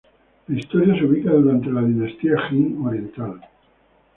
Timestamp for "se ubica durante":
0.97-1.69